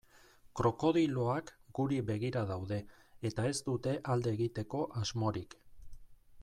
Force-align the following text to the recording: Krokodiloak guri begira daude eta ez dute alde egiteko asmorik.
Krokodiloak 0.59 1.51
guri 1.79 1.99
begira 2.07 2.43
daude 2.53 2.81
eta 3.31 3.47
ez 3.53 3.55
dute 3.69 3.95
alde 4.15 4.35
egiteko 4.39 4.85
asmorik. 5.03 5.59